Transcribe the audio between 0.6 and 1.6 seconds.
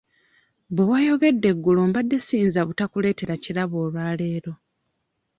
Bwe wayogedde